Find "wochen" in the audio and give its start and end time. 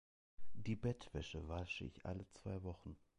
2.63-2.97